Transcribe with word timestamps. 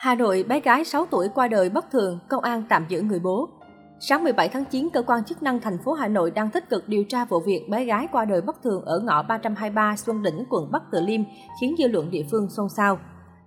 Hà 0.00 0.14
Nội, 0.14 0.44
bé 0.48 0.60
gái 0.60 0.84
6 0.84 1.06
tuổi 1.10 1.28
qua 1.28 1.48
đời 1.48 1.70
bất 1.70 1.90
thường, 1.90 2.18
công 2.28 2.42
an 2.44 2.62
tạm 2.68 2.84
giữ 2.88 3.02
người 3.02 3.18
bố. 3.18 3.48
Sáng 3.98 4.24
17 4.24 4.48
tháng 4.48 4.64
9, 4.64 4.88
cơ 4.92 5.02
quan 5.02 5.24
chức 5.24 5.42
năng 5.42 5.60
thành 5.60 5.78
phố 5.84 5.92
Hà 5.92 6.08
Nội 6.08 6.30
đang 6.30 6.50
tích 6.50 6.70
cực 6.70 6.88
điều 6.88 7.04
tra 7.04 7.24
vụ 7.24 7.40
việc 7.40 7.66
bé 7.68 7.84
gái 7.84 8.08
qua 8.12 8.24
đời 8.24 8.40
bất 8.40 8.62
thường 8.62 8.84
ở 8.84 9.00
ngõ 9.00 9.22
323 9.22 9.96
Xuân 9.96 10.22
Đỉnh, 10.22 10.44
quận 10.50 10.70
Bắc 10.72 10.82
Từ 10.92 11.00
Liêm, 11.00 11.20
khiến 11.60 11.74
dư 11.78 11.88
luận 11.88 12.10
địa 12.10 12.22
phương 12.30 12.48
xôn 12.50 12.68
xao. 12.76 12.98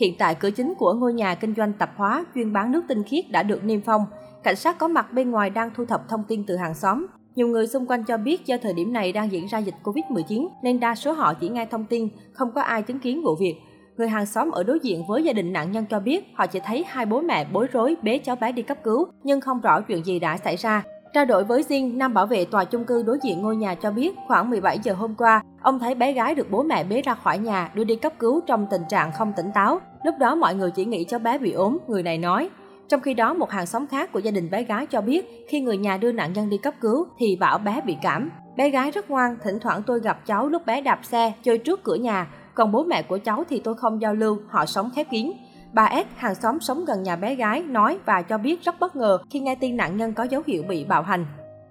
Hiện 0.00 0.14
tại, 0.18 0.34
cửa 0.34 0.50
chính 0.50 0.74
của 0.78 0.92
ngôi 0.92 1.12
nhà 1.12 1.34
kinh 1.34 1.54
doanh 1.54 1.72
tạp 1.72 1.90
hóa 1.96 2.24
chuyên 2.34 2.52
bán 2.52 2.72
nước 2.72 2.82
tinh 2.88 3.02
khiết 3.02 3.30
đã 3.30 3.42
được 3.42 3.64
niêm 3.64 3.80
phong. 3.80 4.06
Cảnh 4.42 4.56
sát 4.56 4.78
có 4.78 4.88
mặt 4.88 5.12
bên 5.12 5.30
ngoài 5.30 5.50
đang 5.50 5.70
thu 5.76 5.84
thập 5.84 6.08
thông 6.08 6.24
tin 6.28 6.44
từ 6.46 6.56
hàng 6.56 6.74
xóm. 6.74 7.06
Nhiều 7.34 7.48
người 7.48 7.66
xung 7.66 7.86
quanh 7.86 8.04
cho 8.04 8.16
biết 8.16 8.46
do 8.46 8.56
thời 8.62 8.72
điểm 8.72 8.92
này 8.92 9.12
đang 9.12 9.32
diễn 9.32 9.46
ra 9.46 9.58
dịch 9.58 9.74
Covid-19 9.84 10.48
nên 10.62 10.80
đa 10.80 10.94
số 10.94 11.12
họ 11.12 11.34
chỉ 11.34 11.48
nghe 11.48 11.66
thông 11.66 11.84
tin, 11.84 12.08
không 12.32 12.52
có 12.54 12.60
ai 12.60 12.82
chứng 12.82 13.00
kiến 13.00 13.22
vụ 13.24 13.34
việc. 13.40 13.54
Người 13.96 14.08
hàng 14.08 14.26
xóm 14.26 14.50
ở 14.50 14.62
đối 14.62 14.78
diện 14.80 15.02
với 15.08 15.22
gia 15.22 15.32
đình 15.32 15.52
nạn 15.52 15.72
nhân 15.72 15.84
cho 15.90 16.00
biết 16.00 16.24
họ 16.34 16.46
chỉ 16.46 16.60
thấy 16.60 16.84
hai 16.88 17.06
bố 17.06 17.20
mẹ 17.20 17.46
bối 17.52 17.66
rối 17.72 17.96
bế 18.02 18.18
cháu 18.18 18.36
bé 18.36 18.52
đi 18.52 18.62
cấp 18.62 18.78
cứu, 18.84 19.06
nhưng 19.22 19.40
không 19.40 19.60
rõ 19.60 19.80
chuyện 19.80 20.04
gì 20.04 20.18
đã 20.18 20.36
xảy 20.36 20.56
ra. 20.56 20.82
Trao 21.12 21.24
đổi 21.24 21.44
với 21.44 21.62
Jin, 21.62 21.96
nam 21.96 22.14
bảo 22.14 22.26
vệ 22.26 22.44
tòa 22.44 22.64
chung 22.64 22.84
cư 22.84 23.02
đối 23.02 23.18
diện 23.22 23.42
ngôi 23.42 23.56
nhà 23.56 23.74
cho 23.74 23.90
biết 23.90 24.14
khoảng 24.26 24.50
17 24.50 24.78
giờ 24.82 24.92
hôm 24.92 25.14
qua, 25.14 25.42
ông 25.62 25.78
thấy 25.78 25.94
bé 25.94 26.12
gái 26.12 26.34
được 26.34 26.50
bố 26.50 26.62
mẹ 26.62 26.84
bế 26.84 27.02
ra 27.02 27.14
khỏi 27.14 27.38
nhà 27.38 27.70
đưa 27.74 27.84
đi 27.84 27.96
cấp 27.96 28.12
cứu 28.18 28.40
trong 28.46 28.66
tình 28.70 28.82
trạng 28.88 29.12
không 29.12 29.32
tỉnh 29.36 29.50
táo. 29.54 29.80
Lúc 30.04 30.14
đó 30.18 30.34
mọi 30.34 30.54
người 30.54 30.70
chỉ 30.70 30.84
nghĩ 30.84 31.04
cháu 31.04 31.20
bé 31.20 31.38
bị 31.38 31.52
ốm, 31.52 31.78
người 31.88 32.02
này 32.02 32.18
nói. 32.18 32.50
Trong 32.88 33.00
khi 33.00 33.14
đó, 33.14 33.34
một 33.34 33.50
hàng 33.50 33.66
xóm 33.66 33.86
khác 33.86 34.12
của 34.12 34.18
gia 34.18 34.30
đình 34.30 34.50
bé 34.50 34.62
gái 34.62 34.86
cho 34.86 35.00
biết 35.00 35.46
khi 35.48 35.60
người 35.60 35.76
nhà 35.76 35.96
đưa 35.96 36.12
nạn 36.12 36.32
nhân 36.32 36.50
đi 36.50 36.58
cấp 36.58 36.74
cứu 36.80 37.06
thì 37.18 37.36
bảo 37.36 37.58
bé 37.58 37.80
bị 37.86 37.96
cảm. 38.02 38.30
Bé 38.56 38.70
gái 38.70 38.90
rất 38.90 39.10
ngoan, 39.10 39.36
thỉnh 39.44 39.58
thoảng 39.60 39.82
tôi 39.86 40.00
gặp 40.00 40.26
cháu 40.26 40.48
lúc 40.48 40.66
bé 40.66 40.80
đạp 40.80 40.98
xe, 41.02 41.32
chơi 41.42 41.58
trước 41.58 41.84
cửa 41.84 41.94
nhà, 41.94 42.26
còn 42.56 42.72
bố 42.72 42.84
mẹ 42.84 43.02
của 43.02 43.18
cháu 43.18 43.44
thì 43.48 43.60
tôi 43.64 43.74
không 43.74 44.00
giao 44.00 44.14
lưu, 44.14 44.38
họ 44.48 44.66
sống 44.66 44.90
khép 44.94 45.10
kín. 45.10 45.32
Bà 45.72 45.90
S, 45.90 46.06
hàng 46.16 46.34
xóm 46.34 46.60
sống 46.60 46.84
gần 46.84 47.02
nhà 47.02 47.16
bé 47.16 47.34
gái, 47.34 47.62
nói 47.62 47.98
và 48.06 48.22
cho 48.22 48.38
biết 48.38 48.62
rất 48.64 48.80
bất 48.80 48.96
ngờ 48.96 49.18
khi 49.30 49.40
nghe 49.40 49.54
tin 49.54 49.76
nạn 49.76 49.96
nhân 49.96 50.14
có 50.14 50.24
dấu 50.24 50.42
hiệu 50.46 50.62
bị 50.68 50.84
bạo 50.84 51.02
hành. 51.02 51.26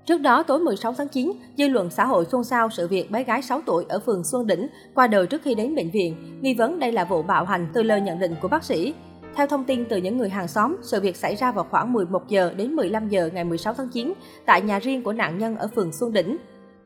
Trước 0.06 0.22
đó, 0.22 0.44
tối 0.44 0.60
16 0.60 0.94
tháng 0.94 1.08
9, 1.08 1.32
dư 1.58 1.68
luận 1.68 1.90
xã 1.90 2.06
hội 2.06 2.26
xôn 2.26 2.44
xao 2.44 2.70
sự 2.70 2.88
việc 2.88 3.12
bé 3.12 3.24
gái 3.24 3.42
6 3.42 3.62
tuổi 3.66 3.86
ở 3.90 4.00
phường 4.00 4.24
Xuân 4.24 4.48
Đỉnh 4.48 4.68
qua 4.96 5.08
đời 5.08 5.28
trước 5.28 5.42
khi 5.44 5.56
đến 5.56 5.76
bệnh 5.76 5.92
viện, 5.92 6.40
nghi 6.42 6.54
vấn 6.54 6.80
đây 6.80 6.92
là 6.92 7.06
vụ 7.06 7.22
bạo 7.22 7.46
hành 7.46 7.68
từ 7.74 7.84
lời 7.84 8.02
nhận 8.02 8.20
định 8.20 8.36
của 8.42 8.48
bác 8.48 8.64
sĩ. 8.64 8.94
Theo 9.36 9.48
thông 9.48 9.64
tin 9.64 9.86
từ 9.86 9.98
những 9.98 10.18
người 10.18 10.30
hàng 10.30 10.48
xóm, 10.48 10.76
sự 10.82 11.02
việc 11.02 11.16
xảy 11.16 11.36
ra 11.36 11.52
vào 11.52 11.66
khoảng 11.72 11.94
11 11.94 12.28
giờ 12.28 12.54
đến 12.58 12.76
15 12.76 13.10
giờ 13.10 13.30
ngày 13.34 13.44
16 13.44 13.74
tháng 13.74 13.90
9 13.90 14.14
tại 14.46 14.62
nhà 14.62 14.80
riêng 14.80 15.04
của 15.04 15.14
nạn 15.14 15.38
nhân 15.38 15.58
ở 15.58 15.68
phường 15.76 15.92
Xuân 15.92 16.14
Đỉnh. 16.14 16.38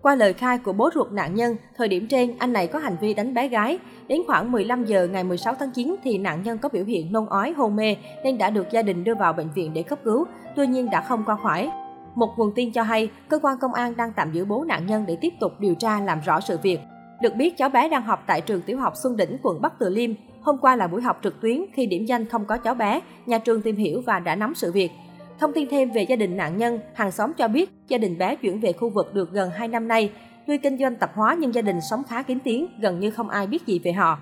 Qua 0.02 0.16
lời 0.16 0.33
khai 0.33 0.58
của 0.58 0.73
bố 0.73 0.89
ruột 0.94 1.11
nạn 1.11 1.36
nhân, 1.36 1.55
thời 1.78 1.88
điểm 1.88 2.08
trên 2.08 2.36
anh 2.38 2.53
này 2.53 2.67
có 2.67 2.80
hành 2.80 2.95
vi 3.02 3.14
đánh 3.14 3.33
bé 3.33 3.47
gái. 3.47 3.80
Đến 4.08 4.22
khoảng 4.28 4.52
15 4.52 4.86
giờ 4.86 5.08
ngày 5.08 5.23
16 5.23 5.55
tháng 5.59 5.72
9 5.72 5.95
thì 6.03 6.17
nạn 6.17 6.44
nhân 6.44 6.58
có 6.58 6.69
biểu 6.69 6.86
hiện 6.86 7.14
nôn 7.14 7.25
ói 7.25 7.52
hôn 7.52 7.75
mê 7.75 7.95
nên 8.23 8.38
đã 8.38 8.50
được 8.50 8.67
gia 8.72 8.81
đình 8.81 9.03
đưa 9.03 9.16
vào 9.16 9.33
bệnh 9.33 9.50
viện 9.55 9.73
để 9.73 9.83
cấp 9.83 10.00
cứu, 10.03 10.25
tuy 10.55 10.67
nhiên 10.67 10.89
đã 10.89 11.02
không 11.02 11.23
qua 11.25 11.38
khỏi. 11.44 11.72
Một 12.16 12.33
nguồn 12.38 12.52
tin 12.55 12.72
cho 12.72 12.83
hay, 12.83 13.09
cơ 13.30 13.39
quan 13.39 13.58
công 13.61 13.73
an 13.73 13.94
đang 13.97 14.11
tạm 14.16 14.31
giữ 14.31 14.45
bố 14.45 14.64
nạn 14.64 14.86
nhân 14.88 15.05
để 15.08 15.17
tiếp 15.22 15.33
tục 15.39 15.52
điều 15.59 15.75
tra 15.75 16.00
làm 16.00 16.20
rõ 16.25 16.39
sự 16.39 16.58
việc. 16.64 16.80
Được 17.22 17.36
biết 17.36 17.58
cháu 17.58 17.70
bé 17.70 17.89
đang 17.89 18.03
học 18.03 18.23
tại 18.27 18.42
trường 18.42 18.61
tiểu 18.61 18.80
học 18.80 18.94
Xuân 19.03 19.17
Đỉnh, 19.17 19.38
quận 19.44 19.61
Bắc 19.61 19.80
Từ 19.80 19.89
Liêm. 19.89 20.11
Hôm 20.42 20.58
qua 20.58 20.75
là 20.75 20.88
buổi 20.88 21.02
học 21.02 21.20
trực 21.23 21.42
tuyến 21.42 21.66
khi 21.73 21.86
điểm 21.86 22.05
danh 22.05 22.25
không 22.25 22.45
có 22.45 22.58
cháu 22.58 22.75
bé, 22.75 23.02
nhà 23.25 23.38
trường 23.38 23.61
tìm 23.61 23.75
hiểu 23.75 24.02
và 24.05 24.20
đã 24.20 24.36
nắm 24.36 24.55
sự 24.55 24.72
việc. 24.72 24.92
Thông 25.40 25.54
tin 25.54 25.68
thêm 25.70 25.92
về 25.92 26.04
gia 26.04 26.16
đình 26.16 26.38
nạn 26.38 26.58
nhân, 26.58 26.80
hàng 26.94 27.12
xóm 27.12 27.34
cho 27.34 27.48
biết 27.48 27.70
gia 27.88 27.98
đình 27.98 28.18
bé 28.18 28.36
chuyển 28.36 28.59
về 28.59 28.73
khu 28.73 28.90
vực 28.90 29.14
được 29.14 29.32
gần 29.32 29.50
2 29.50 29.68
năm 29.68 29.88
nay. 29.88 30.12
Tuy 30.48 30.58
kinh 30.58 30.78
doanh 30.78 30.95
tạp 30.95 31.16
hóa 31.16 31.38
nhưng 31.40 31.54
gia 31.54 31.62
đình 31.62 31.80
sống 31.90 32.04
khá 32.09 32.22
kín 32.22 32.40
tiếng, 32.44 32.68
gần 32.82 33.00
như 33.00 33.12
không 33.12 33.30
ai 33.30 33.48
biết 33.48 33.66
gì 33.66 33.80
về 33.84 33.92
họ. 33.92 34.20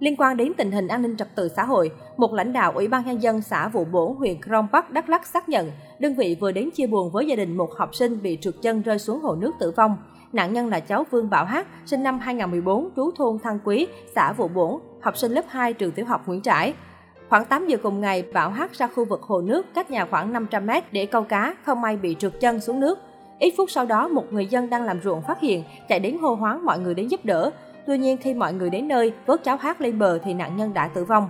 Liên 0.00 0.16
quan 0.16 0.36
đến 0.36 0.52
tình 0.56 0.72
hình 0.72 0.88
an 0.88 1.02
ninh 1.02 1.16
trật 1.16 1.36
tự 1.36 1.48
xã 1.48 1.64
hội, 1.64 1.90
một 2.16 2.32
lãnh 2.32 2.52
đạo 2.52 2.72
Ủy 2.72 2.88
ban 2.88 3.04
Nhân 3.06 3.22
dân 3.22 3.42
xã 3.42 3.68
Vụ 3.68 3.84
Bổ 3.84 4.12
huyện 4.18 4.42
Krông 4.42 4.66
Bắc, 4.72 4.90
Đắk 4.90 5.08
Lắk 5.08 5.26
xác 5.26 5.48
nhận 5.48 5.70
đơn 5.98 6.14
vị 6.14 6.36
vừa 6.40 6.52
đến 6.52 6.70
chia 6.70 6.86
buồn 6.86 7.10
với 7.12 7.26
gia 7.26 7.36
đình 7.36 7.56
một 7.56 7.70
học 7.76 7.94
sinh 7.94 8.22
bị 8.22 8.38
trượt 8.40 8.54
chân 8.62 8.82
rơi 8.82 8.98
xuống 8.98 9.20
hồ 9.20 9.34
nước 9.34 9.52
tử 9.60 9.72
vong. 9.76 9.96
Nạn 10.32 10.52
nhân 10.52 10.68
là 10.68 10.80
cháu 10.80 11.04
Vương 11.10 11.30
Bảo 11.30 11.44
Hát, 11.44 11.66
sinh 11.86 12.02
năm 12.02 12.18
2014, 12.18 12.88
trú 12.96 13.10
thôn 13.16 13.38
Thăng 13.42 13.58
Quý, 13.64 13.86
xã 14.14 14.32
Vụ 14.32 14.48
Bổn, 14.48 14.80
học 15.02 15.16
sinh 15.16 15.32
lớp 15.32 15.44
2 15.48 15.72
trường 15.72 15.92
tiểu 15.92 16.06
học 16.06 16.28
Nguyễn 16.28 16.42
Trãi. 16.42 16.74
Khoảng 17.30 17.44
8 17.44 17.66
giờ 17.66 17.76
cùng 17.82 18.00
ngày, 18.00 18.24
Bảo 18.32 18.50
hát 18.50 18.72
ra 18.72 18.86
khu 18.86 19.04
vực 19.04 19.22
hồ 19.22 19.40
nước 19.40 19.66
cách 19.74 19.90
nhà 19.90 20.06
khoảng 20.10 20.32
500 20.32 20.66
mét 20.66 20.92
để 20.92 21.06
câu 21.06 21.22
cá, 21.22 21.54
không 21.62 21.80
may 21.80 21.96
bị 21.96 22.16
trượt 22.18 22.32
chân 22.40 22.60
xuống 22.60 22.80
nước. 22.80 22.98
Ít 23.38 23.54
phút 23.56 23.70
sau 23.70 23.86
đó, 23.86 24.08
một 24.08 24.32
người 24.32 24.46
dân 24.46 24.70
đang 24.70 24.82
làm 24.82 25.00
ruộng 25.02 25.22
phát 25.22 25.40
hiện, 25.40 25.64
chạy 25.88 26.00
đến 26.00 26.18
hô 26.18 26.34
hoáng 26.34 26.64
mọi 26.64 26.78
người 26.78 26.94
đến 26.94 27.08
giúp 27.08 27.24
đỡ. 27.24 27.50
Tuy 27.86 27.98
nhiên, 27.98 28.16
khi 28.16 28.34
mọi 28.34 28.52
người 28.52 28.70
đến 28.70 28.88
nơi, 28.88 29.12
vớt 29.26 29.44
cháu 29.44 29.56
hát 29.56 29.80
lên 29.80 29.98
bờ 29.98 30.18
thì 30.18 30.34
nạn 30.34 30.56
nhân 30.56 30.74
đã 30.74 30.88
tử 30.88 31.04
vong. 31.04 31.28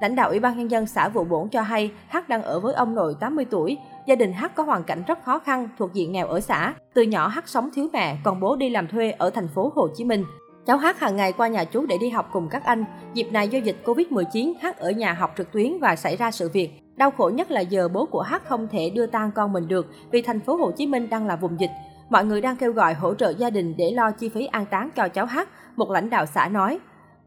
Lãnh 0.00 0.16
đạo 0.16 0.28
Ủy 0.28 0.40
ban 0.40 0.58
Nhân 0.58 0.70
dân 0.70 0.86
xã 0.86 1.08
Vụ 1.08 1.24
Bổn 1.24 1.48
cho 1.48 1.62
hay, 1.62 1.90
Hát 2.08 2.28
đang 2.28 2.42
ở 2.42 2.60
với 2.60 2.74
ông 2.74 2.94
nội 2.94 3.14
80 3.20 3.44
tuổi. 3.50 3.78
Gia 4.06 4.14
đình 4.14 4.32
Hát 4.32 4.54
có 4.54 4.62
hoàn 4.62 4.84
cảnh 4.84 5.02
rất 5.06 5.24
khó 5.24 5.38
khăn, 5.38 5.68
thuộc 5.78 5.92
diện 5.92 6.12
nghèo 6.12 6.26
ở 6.26 6.40
xã. 6.40 6.74
Từ 6.94 7.02
nhỏ 7.02 7.28
Hát 7.28 7.48
sống 7.48 7.70
thiếu 7.74 7.88
mẹ, 7.92 8.16
còn 8.24 8.40
bố 8.40 8.56
đi 8.56 8.70
làm 8.70 8.86
thuê 8.88 9.10
ở 9.10 9.30
thành 9.30 9.48
phố 9.48 9.72
Hồ 9.74 9.88
Chí 9.96 10.04
Minh. 10.04 10.24
Cháu 10.68 10.76
Hát 10.76 11.00
hàng 11.00 11.16
ngày 11.16 11.32
qua 11.32 11.48
nhà 11.48 11.64
chú 11.64 11.86
để 11.86 11.98
đi 12.00 12.08
học 12.08 12.28
cùng 12.32 12.48
các 12.48 12.64
anh. 12.64 12.84
Dịp 13.14 13.28
này 13.32 13.48
do 13.48 13.58
dịch 13.58 13.76
Covid-19, 13.84 14.52
Hát 14.60 14.78
ở 14.78 14.90
nhà 14.90 15.12
học 15.12 15.34
trực 15.38 15.52
tuyến 15.52 15.78
và 15.80 15.96
xảy 15.96 16.16
ra 16.16 16.30
sự 16.30 16.48
việc. 16.48 16.70
Đau 16.96 17.10
khổ 17.10 17.30
nhất 17.34 17.50
là 17.50 17.60
giờ 17.60 17.88
bố 17.88 18.06
của 18.06 18.22
Hát 18.22 18.48
không 18.48 18.68
thể 18.68 18.90
đưa 18.90 19.06
tang 19.06 19.30
con 19.34 19.52
mình 19.52 19.68
được 19.68 19.86
vì 20.10 20.22
thành 20.22 20.40
phố 20.40 20.56
Hồ 20.56 20.70
Chí 20.70 20.86
Minh 20.86 21.10
đang 21.10 21.26
là 21.26 21.36
vùng 21.36 21.60
dịch. 21.60 21.70
Mọi 22.10 22.24
người 22.24 22.40
đang 22.40 22.56
kêu 22.56 22.72
gọi 22.72 22.94
hỗ 22.94 23.14
trợ 23.14 23.30
gia 23.38 23.50
đình 23.50 23.74
để 23.76 23.90
lo 23.90 24.10
chi 24.10 24.28
phí 24.28 24.46
an 24.46 24.66
táng 24.66 24.90
cho 24.96 25.08
cháu 25.08 25.26
Hát, 25.26 25.48
một 25.76 25.90
lãnh 25.90 26.10
đạo 26.10 26.26
xã 26.26 26.48
nói. 26.48 26.78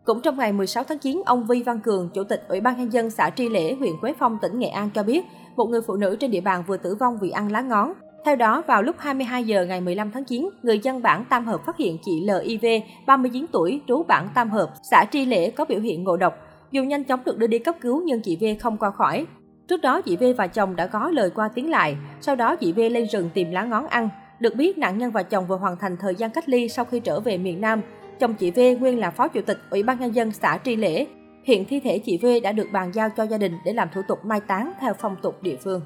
Cũng 0.05 0.21
trong 0.21 0.37
ngày 0.37 0.51
16 0.51 0.83
tháng 0.83 0.99
9, 0.99 1.21
ông 1.25 1.47
Vi 1.47 1.63
Văn 1.63 1.79
Cường, 1.79 2.09
Chủ 2.13 2.23
tịch 2.23 2.45
Ủy 2.47 2.61
ban 2.61 2.77
Nhân 2.77 2.93
dân 2.93 3.09
xã 3.09 3.29
Tri 3.29 3.49
Lễ, 3.49 3.75
huyện 3.79 3.93
Quế 4.01 4.13
Phong, 4.19 4.37
tỉnh 4.41 4.59
Nghệ 4.59 4.67
An 4.67 4.89
cho 4.89 5.03
biết, 5.03 5.25
một 5.55 5.65
người 5.65 5.81
phụ 5.87 5.95
nữ 5.95 6.15
trên 6.19 6.31
địa 6.31 6.41
bàn 6.41 6.63
vừa 6.67 6.77
tử 6.77 6.95
vong 6.99 7.17
vì 7.21 7.29
ăn 7.29 7.51
lá 7.51 7.61
ngón. 7.61 7.93
Theo 8.25 8.35
đó, 8.35 8.63
vào 8.67 8.83
lúc 8.83 8.95
22 8.99 9.43
giờ 9.43 9.65
ngày 9.65 9.81
15 9.81 10.11
tháng 10.11 10.23
9, 10.23 10.49
người 10.63 10.79
dân 10.79 11.01
bản 11.01 11.25
Tam 11.29 11.45
Hợp 11.45 11.65
phát 11.65 11.77
hiện 11.77 11.97
chị 12.05 12.25
LIV, 12.25 12.65
39 13.05 13.45
tuổi, 13.51 13.81
trú 13.87 14.03
bản 14.03 14.29
Tam 14.33 14.49
Hợp, 14.49 14.73
xã 14.91 15.05
Tri 15.11 15.25
Lễ 15.25 15.51
có 15.51 15.65
biểu 15.65 15.79
hiện 15.79 16.03
ngộ 16.03 16.17
độc. 16.17 16.33
Dù 16.71 16.83
nhanh 16.83 17.03
chóng 17.03 17.19
được 17.25 17.37
đưa 17.37 17.47
đi 17.47 17.59
cấp 17.59 17.75
cứu 17.81 18.03
nhưng 18.05 18.21
chị 18.21 18.37
V 18.41 18.61
không 18.61 18.77
qua 18.77 18.91
khỏi. 18.91 19.25
Trước 19.67 19.81
đó, 19.81 20.01
chị 20.01 20.15
V 20.15 20.23
và 20.37 20.47
chồng 20.47 20.75
đã 20.75 20.87
có 20.87 21.09
lời 21.09 21.29
qua 21.35 21.49
tiếng 21.55 21.69
lại. 21.69 21.95
Sau 22.21 22.35
đó, 22.35 22.55
chị 22.55 22.71
V 22.71 22.79
lên 22.79 23.07
rừng 23.07 23.29
tìm 23.33 23.51
lá 23.51 23.63
ngón 23.63 23.87
ăn. 23.87 24.09
Được 24.39 24.55
biết, 24.55 24.77
nạn 24.77 24.97
nhân 24.97 25.11
và 25.11 25.23
chồng 25.23 25.47
vừa 25.47 25.57
hoàn 25.57 25.77
thành 25.77 25.97
thời 25.97 26.15
gian 26.15 26.31
cách 26.31 26.49
ly 26.49 26.69
sau 26.69 26.85
khi 26.85 26.99
trở 26.99 27.19
về 27.19 27.37
miền 27.37 27.61
Nam. 27.61 27.81
Chồng 28.19 28.33
chị 28.33 28.51
V 28.51 28.59
nguyên 28.79 28.99
là 28.99 29.11
phó 29.11 29.27
chủ 29.27 29.41
tịch 29.45 29.57
Ủy 29.69 29.83
ban 29.83 29.99
Nhân 29.99 30.15
dân 30.15 30.31
xã 30.31 30.59
Tri 30.63 30.75
Lễ. 30.75 31.07
Hiện 31.43 31.65
thi 31.65 31.79
thể 31.79 31.99
chị 31.99 32.19
V 32.21 32.25
đã 32.43 32.51
được 32.51 32.67
bàn 32.71 32.91
giao 32.93 33.09
cho 33.09 33.23
gia 33.23 33.37
đình 33.37 33.53
để 33.65 33.73
làm 33.73 33.87
thủ 33.93 34.01
tục 34.07 34.25
mai 34.25 34.39
táng 34.47 34.71
theo 34.79 34.93
phong 34.99 35.15
tục 35.21 35.43
địa 35.43 35.55
phương. 35.63 35.81